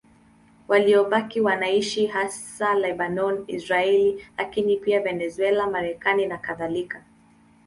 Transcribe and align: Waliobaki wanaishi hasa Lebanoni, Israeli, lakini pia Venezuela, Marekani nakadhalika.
Waliobaki 0.67 1.41
wanaishi 1.41 2.05
hasa 2.07 2.75
Lebanoni, 2.75 3.43
Israeli, 3.47 4.25
lakini 4.37 4.77
pia 4.77 5.01
Venezuela, 5.01 5.67
Marekani 5.69 6.25
nakadhalika. 6.25 7.03